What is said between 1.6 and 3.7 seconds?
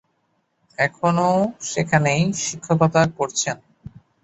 সেখানেই শিক্ষকতা করছেন।